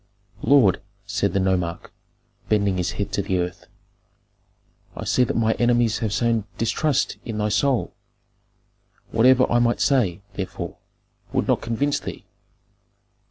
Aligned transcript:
"Lord," 0.41 0.81
said 1.05 1.33
the 1.33 1.39
nomarch, 1.39 1.91
bending 2.49 2.77
his 2.77 2.93
head 2.93 3.11
to 3.11 3.21
the 3.21 3.37
earth, 3.37 3.67
"I 4.95 5.05
see 5.05 5.23
that 5.23 5.35
my 5.35 5.51
enemies 5.59 5.99
have 5.99 6.11
sown 6.11 6.45
distrust 6.57 7.17
in 7.23 7.37
thy 7.37 7.49
soul; 7.49 7.93
whatever 9.11 9.45
I 9.51 9.59
might 9.59 9.79
say, 9.79 10.23
therefore, 10.33 10.77
would 11.33 11.47
not 11.47 11.61
convince 11.61 11.99
thee. 11.99 12.25